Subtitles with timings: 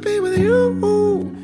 [0.00, 1.37] be with you.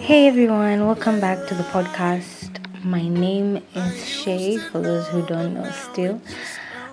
[0.00, 2.58] Hey everyone, welcome back to the podcast.
[2.82, 6.20] My name is Shay, for those who don't know still.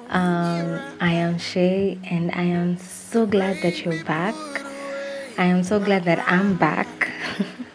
[0.09, 4.36] Um, I am Shay, and I am so glad that you're back.
[5.38, 7.09] I am so glad that I'm back.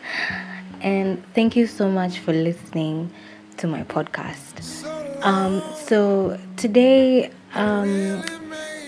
[0.83, 3.11] and thank you so much for listening
[3.57, 4.85] to my podcast.
[5.25, 8.23] Um, so, today, um,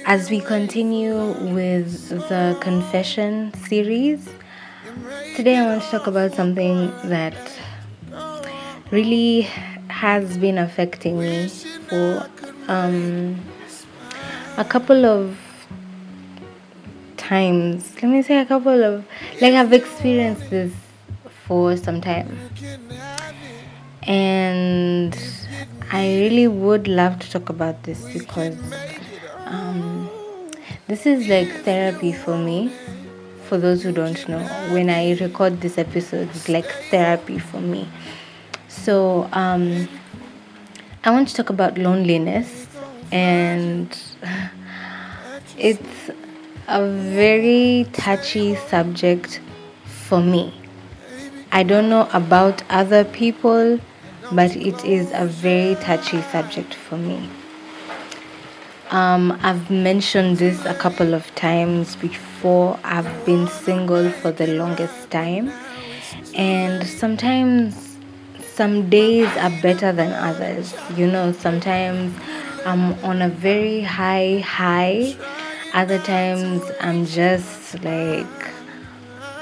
[0.04, 4.28] as we continue with the confession series,
[5.34, 7.34] today I want to talk about something that
[8.92, 9.40] really
[9.88, 11.48] has been affecting me
[11.88, 12.28] for
[12.68, 13.40] um,
[14.56, 15.36] a couple of
[17.16, 17.94] times.
[18.00, 19.04] Let me say a couple of,
[19.40, 20.72] like, I've experienced this
[21.46, 22.38] for some time.
[24.04, 25.18] And
[25.90, 28.56] I really would love to talk about this because
[29.46, 30.08] um,
[30.86, 32.72] this is like therapy for me.
[33.48, 34.42] For those who don't know,
[34.72, 37.88] when I record this episode, it's like therapy for me.
[38.68, 39.88] So, um,
[41.04, 42.66] I want to talk about loneliness,
[43.12, 43.96] and
[45.58, 46.10] it's
[46.66, 49.40] a very touchy subject
[49.84, 50.54] for me.
[51.52, 53.78] I don't know about other people,
[54.32, 57.28] but it is a very touchy subject for me.
[58.90, 62.78] Um, I've mentioned this a couple of times before.
[62.84, 65.50] I've been single for the longest time,
[66.34, 67.96] and sometimes
[68.54, 70.74] some days are better than others.
[70.96, 72.14] You know, sometimes
[72.66, 75.16] I'm on a very high high,
[75.72, 78.26] other times I'm just like,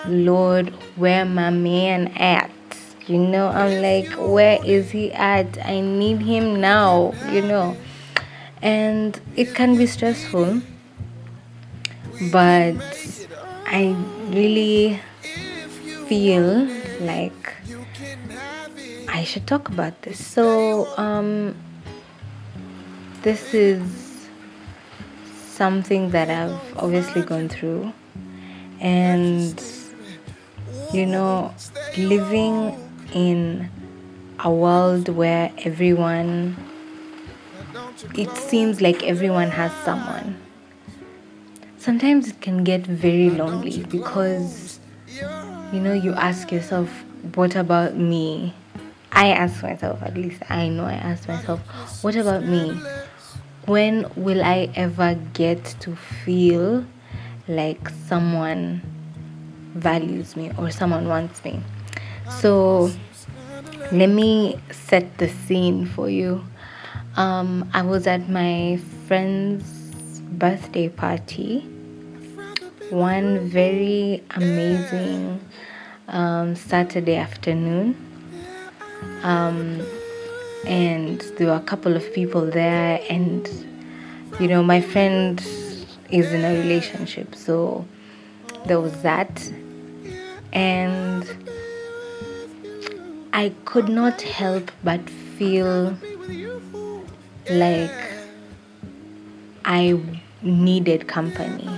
[0.06, 2.50] Lord, where my man at?
[3.06, 5.59] You know, I'm like, where is he at?
[5.66, 7.76] I need him now, you know.
[8.62, 10.62] And it can be stressful,
[12.31, 12.77] but
[13.67, 13.97] I
[14.31, 15.00] really
[16.06, 16.69] feel
[17.01, 17.55] like
[19.09, 20.25] I should talk about this.
[20.25, 21.56] So, um,
[23.22, 23.83] this is
[25.49, 27.93] something that I've obviously gone through,
[28.81, 29.61] and
[30.93, 31.55] you know,
[31.97, 32.78] living
[33.12, 33.71] in
[34.39, 36.56] a world where everyone,
[38.15, 40.37] it seems like everyone has someone.
[41.79, 44.79] Sometimes it can get very lonely because,
[45.73, 46.89] you know, you ask yourself,
[47.35, 48.55] what about me?
[49.11, 51.61] I ask myself, at least I know I ask myself,
[52.03, 52.81] what about me?
[53.67, 56.84] When will I ever get to feel
[57.49, 58.83] like someone
[59.75, 61.61] values me or someone wants me?
[62.41, 62.91] So,
[63.91, 66.45] let me set the scene for you.
[67.17, 71.61] Um, I was at my friend's birthday party
[72.93, 75.41] one very amazing
[76.09, 77.97] um, Saturday afternoon.
[79.22, 79.81] Um,
[80.67, 83.49] and there were a couple of people there, and
[84.39, 85.41] you know, my friend
[86.11, 87.86] is in a relationship, so
[88.66, 89.51] there was that.
[90.53, 91.27] And
[93.33, 95.97] I could not help but feel
[97.50, 97.91] like
[99.65, 100.00] I
[100.42, 101.68] needed company.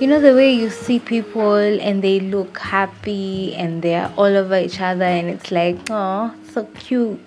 [0.00, 4.56] You know, the way you see people and they look happy and they're all over
[4.56, 7.20] each other, and it's like, oh, so cute.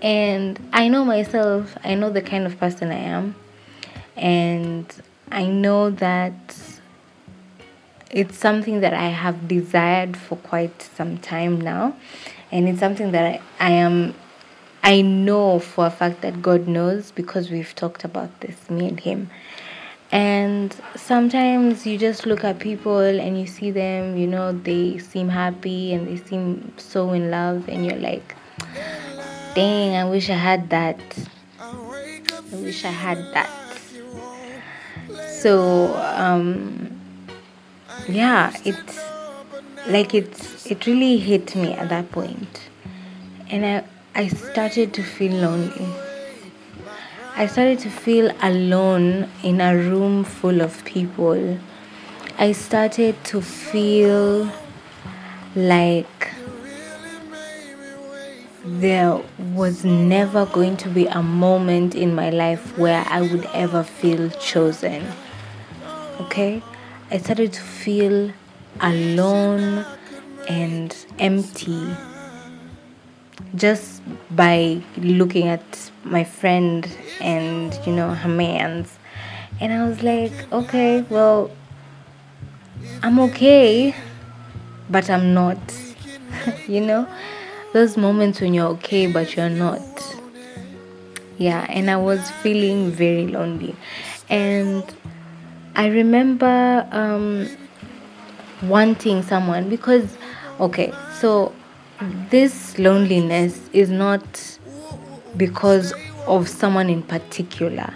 [0.00, 3.34] And I know myself, I know the kind of person I am,
[4.16, 4.86] and
[5.32, 6.56] I know that
[8.10, 11.96] it's something that I have desired for quite some time now,
[12.52, 14.14] and it's something that I, I am
[14.86, 19.00] I know for a fact that God knows because we've talked about this, me and
[19.00, 19.30] Him.
[20.12, 25.30] And sometimes you just look at people and you see them, you know, they seem
[25.30, 28.36] happy and they seem so in love, and you're like,
[29.54, 31.00] dang, I wish I had that.
[31.58, 33.50] I wish I had that.
[35.26, 37.00] So, um,
[38.06, 39.00] yeah, it's
[39.88, 42.68] like it's it really hit me at that point,
[43.50, 43.84] and I
[44.16, 45.88] I started to feel lonely.
[47.34, 51.58] I started to feel alone in a room full of people.
[52.38, 54.48] I started to feel
[55.56, 56.30] like
[58.64, 59.20] there
[59.52, 64.30] was never going to be a moment in my life where I would ever feel
[64.30, 65.08] chosen.
[66.20, 66.62] Okay?
[67.10, 68.32] I started to feel
[68.80, 69.84] alone
[70.48, 71.96] and empty
[73.54, 76.88] just by looking at my friend
[77.20, 78.98] and you know her man's.
[79.60, 81.50] And i was like okay well
[83.02, 83.94] i'm okay
[84.90, 85.58] but i'm not.
[86.68, 87.08] You know?
[87.72, 89.80] Those moments when you're okay but you're not.
[91.38, 93.76] Yeah and i was feeling very lonely.
[94.28, 94.82] And
[95.76, 97.48] i remember um
[98.62, 100.16] wanting someone because
[100.60, 101.52] okay so
[102.30, 104.58] this loneliness is not
[105.36, 105.92] because
[106.26, 107.92] of someone in particular.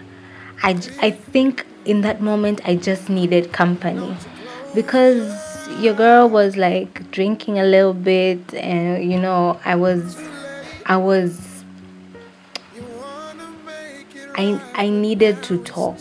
[0.63, 4.15] I, I think in that moment i just needed company
[4.75, 5.35] because
[5.81, 10.19] your girl was like drinking a little bit and you know i was
[10.85, 11.65] i was
[14.37, 15.99] i i needed to talk.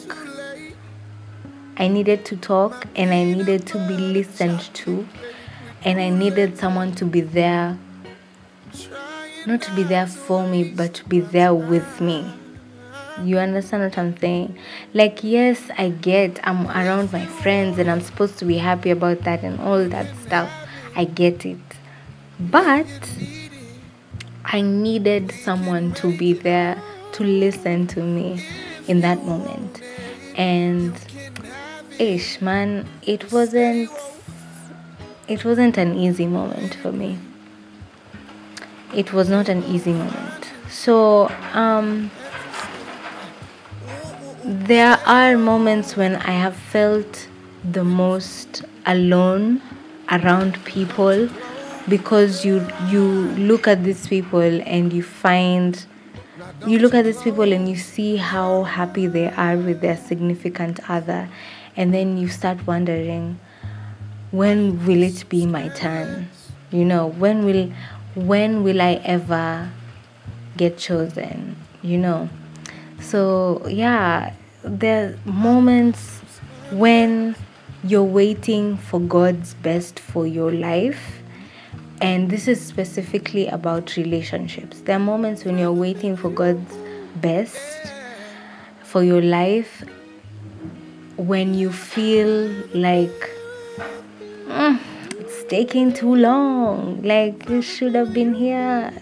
[1.80, 5.08] I needed to talk and I needed to be listened to
[5.86, 7.78] and I needed someone to be there
[9.48, 12.30] not to be there for me but to be there with me.
[13.24, 14.58] You understand what I'm saying?
[14.94, 19.22] Like, yes, I get I'm around my friends and I'm supposed to be happy about
[19.22, 20.52] that and all that stuff.
[20.96, 21.58] I get it.
[22.40, 22.88] But
[24.46, 26.80] I needed someone to be there
[27.14, 28.46] to listen to me
[28.88, 29.82] in that moment.
[30.36, 30.94] And
[32.00, 33.90] ish man it wasn't
[35.28, 37.18] it wasn't an easy moment for me
[38.98, 40.52] it was not an easy moment.
[40.70, 42.12] So um
[44.44, 47.28] there are moments when i have felt
[47.74, 49.62] the most alone
[50.10, 51.28] around people
[51.90, 53.04] because you you
[53.50, 55.86] look at these people and you find
[56.66, 60.80] you look at these people and you see how happy they are with their significant
[60.90, 61.30] other.
[61.76, 63.40] And then you start wondering
[64.32, 66.30] when will it be my turn?
[66.72, 67.72] You know when will
[68.18, 69.70] when will i ever
[70.58, 72.28] get chosen you know?
[73.00, 74.34] So yeah
[74.64, 76.20] there are moments
[76.72, 77.36] when
[77.84, 81.22] you're waiting for god's best for your life
[82.02, 84.82] and this is specifically about relationships.
[84.82, 86.76] There are moments when you're waiting for god's
[87.16, 87.58] best
[88.84, 89.84] for your life
[91.18, 93.27] when you feel like
[95.50, 98.94] taking too long, like you should have been here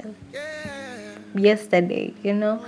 [1.34, 2.64] yesterday, you know,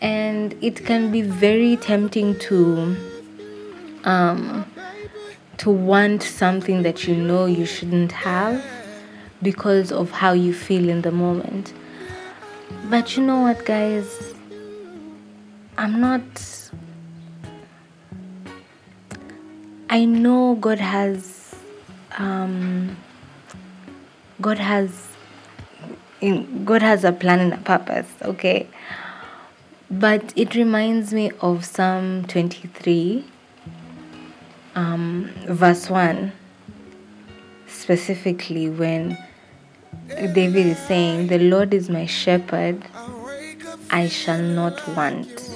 [0.00, 2.96] and it can be very tempting to
[4.04, 4.64] um,
[5.58, 8.64] to want something that you know you shouldn't have
[9.42, 11.72] because of how you feel in the moment.
[12.84, 14.34] But you know what, guys?
[15.76, 16.22] I'm not
[19.90, 21.37] I know God has
[22.18, 22.96] um,
[24.40, 25.08] God has
[26.20, 28.68] God has a plan and a purpose, okay?
[29.90, 33.24] But it reminds me of Psalm 23,
[34.74, 36.32] um, verse 1,
[37.68, 39.16] specifically when
[40.08, 42.82] David is saying, The Lord is my shepherd,
[43.90, 45.48] I shall not want.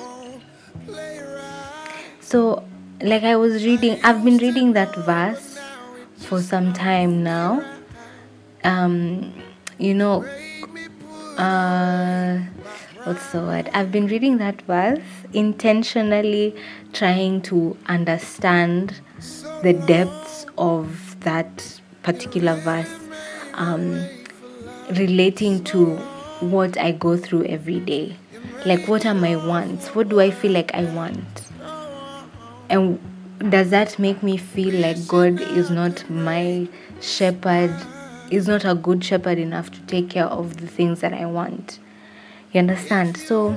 [2.21, 2.65] So
[3.03, 5.52] like I was reading, I've been reading that verse
[6.23, 7.65] for some time now.
[8.65, 9.33] Um,
[9.79, 10.25] you know,
[11.37, 12.39] uh,
[13.05, 13.71] what's the word?
[13.75, 15.01] I've been reading that verse
[15.33, 16.55] intentionally
[16.93, 19.01] trying to understand
[19.63, 22.91] the depths of that particular verse,
[23.55, 24.05] um,
[24.91, 25.97] relating to
[26.41, 28.17] what I go through every day.
[28.67, 29.89] Like, what are my wants?
[29.95, 31.43] What do I feel like I want?
[32.69, 32.99] And
[33.49, 36.69] does that make me feel like God is not my
[37.01, 37.75] shepherd,
[38.31, 41.79] is not a good shepherd enough to take care of the things that I want?
[42.53, 43.17] You understand?
[43.17, 43.57] So,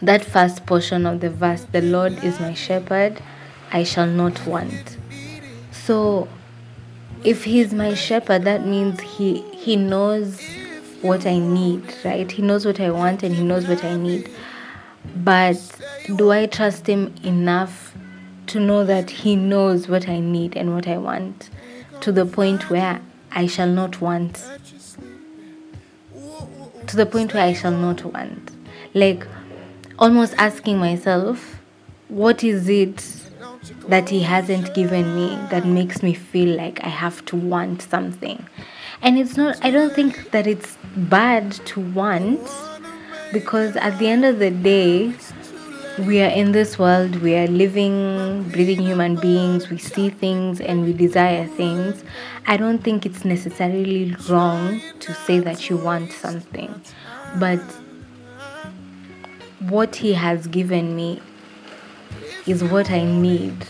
[0.00, 3.20] that first portion of the verse, the Lord is my shepherd,
[3.72, 4.98] I shall not want.
[5.70, 6.28] So
[7.24, 10.40] if he's my shepherd, that means he he knows
[11.00, 12.30] what I need, right?
[12.30, 14.30] He knows what I want and he knows what I need.
[15.16, 15.56] But
[16.16, 17.91] do I trust him enough
[18.52, 21.48] to know that he knows what I need and what I want
[22.02, 24.44] to the point where I shall not want?
[26.86, 28.50] To the point where I shall not want.
[28.92, 29.26] Like
[29.98, 31.60] almost asking myself,
[32.08, 33.02] what is it
[33.88, 38.46] that he hasn't given me that makes me feel like I have to want something?
[39.00, 42.46] And it's not, I don't think that it's bad to want
[43.32, 45.14] because at the end of the day,
[45.98, 50.84] we are in this world, we are living, breathing human beings, we see things and
[50.84, 52.02] we desire things.
[52.46, 56.80] I don't think it's necessarily wrong to say that you want something,
[57.38, 57.60] but
[59.60, 61.20] what He has given me
[62.46, 63.66] is what I need.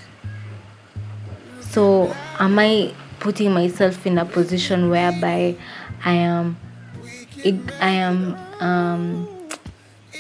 [1.61, 5.57] So, am I putting myself in a position whereby
[6.05, 6.57] I am
[7.45, 9.29] I am um,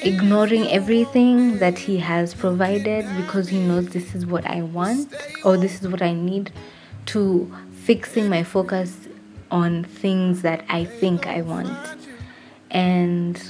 [0.05, 5.13] ignoring everything that he has provided because he knows this is what I want
[5.45, 6.53] or this is what I need
[7.07, 8.97] to fixing my focus
[9.51, 11.77] on things that I think I want.
[12.71, 13.41] And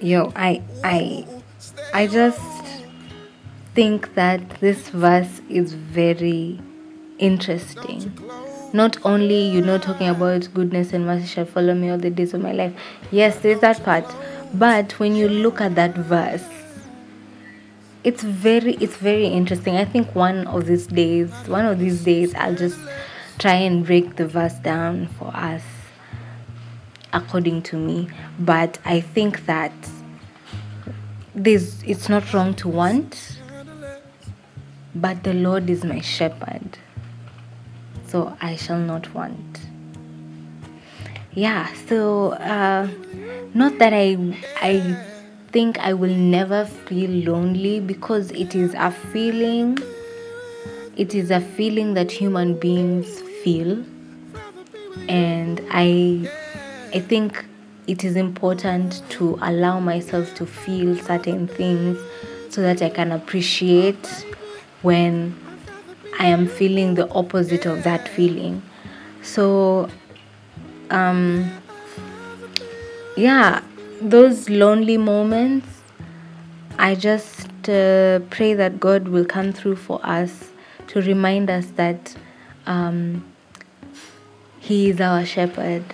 [0.00, 1.26] yo, I I
[1.92, 2.40] I just
[3.74, 6.60] think that this verse is very
[7.18, 8.12] interesting.
[8.72, 12.34] Not only, you know, talking about goodness and mercy shall follow me all the days
[12.34, 12.74] of my life.
[13.10, 14.04] Yes, there's that part.
[14.54, 16.46] But when you look at that verse,
[18.04, 19.76] it's very it's very interesting.
[19.76, 22.78] I think one of these days, one of these days I'll just
[23.38, 25.62] try and break the verse down for us
[27.12, 28.08] according to me.
[28.38, 29.72] But I think that
[31.34, 33.40] this it's not wrong to want,
[34.94, 36.78] but the Lord is my shepherd
[38.14, 39.73] so I shall not want.
[41.34, 42.88] Yeah, so uh,
[43.54, 44.16] not that I
[44.56, 44.96] I
[45.52, 49.78] think I will never feel lonely because it is a feeling.
[50.96, 53.84] It is a feeling that human beings feel,
[55.08, 56.28] and I
[56.94, 57.44] I think
[57.86, 61.98] it is important to allow myself to feel certain things
[62.50, 64.06] so that I can appreciate
[64.82, 65.34] when
[66.18, 68.62] I am feeling the opposite of that feeling.
[69.22, 69.90] So,
[70.94, 71.50] um,
[73.16, 73.62] yeah,
[74.00, 75.66] those lonely moments,
[76.78, 80.50] I just uh, pray that God will come through for us
[80.88, 82.16] to remind us that
[82.66, 83.24] um,
[84.60, 85.84] He is our shepherd.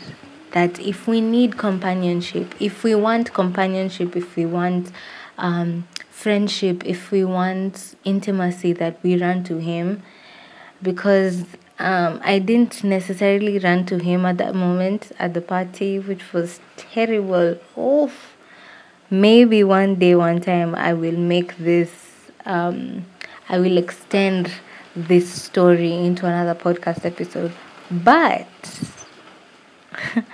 [0.52, 4.90] That if we need companionship, if we want companionship, if we want
[5.38, 10.02] um, friendship, if we want intimacy, that we run to Him
[10.82, 11.44] because
[11.80, 16.60] um, I didn't necessarily run to Him at that moment at the party, which was
[16.76, 17.58] terrible.
[17.74, 18.12] Oh,
[19.08, 21.90] maybe one day, one time, I will make this,
[22.44, 23.06] um,
[23.48, 24.52] I will extend
[24.94, 27.52] this story into another podcast episode.
[27.90, 28.46] But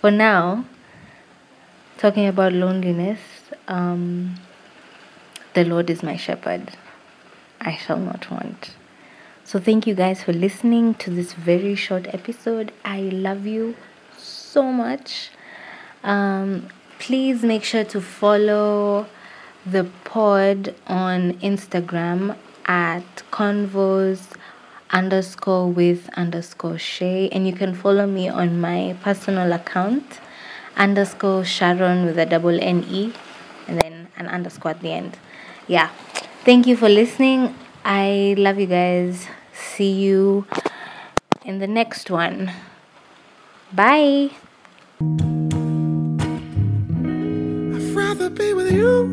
[0.00, 0.64] for now,
[1.98, 3.20] talking about loneliness,
[3.68, 4.36] um,
[5.52, 6.72] the Lord is my shepherd.
[7.60, 8.74] I shall not want.
[9.46, 12.72] So, thank you guys for listening to this very short episode.
[12.84, 13.76] I love you
[14.18, 15.30] so much.
[16.02, 16.66] Um,
[16.98, 19.06] please make sure to follow
[19.64, 24.32] the pod on Instagram at convos
[24.90, 27.28] underscore with underscore Shay.
[27.30, 30.18] And you can follow me on my personal account
[30.76, 33.12] underscore Sharon with a double N E
[33.68, 35.16] and then an underscore at the end
[35.66, 35.88] yeah
[36.44, 37.54] thank you for listening
[37.86, 39.28] i love you guys.
[39.54, 40.44] See you
[41.44, 42.50] in the next one.
[43.72, 44.30] Bye.
[47.76, 49.06] I'd rather be with you,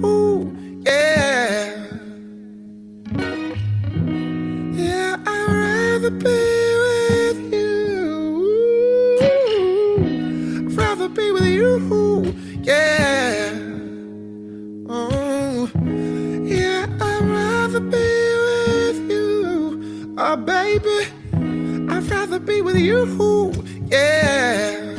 [21.90, 23.52] I'd rather be with you,
[23.88, 24.93] yeah.